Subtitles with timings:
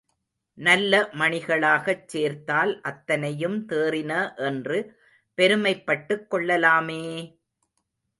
[0.57, 4.13] நல்ல மணிகளாகச் சேர்த்தால் அத்தனையும் தேறின
[4.37, 4.79] என்று
[5.37, 7.03] பெருமைப்பட்டுக் கொள்ளலாமே!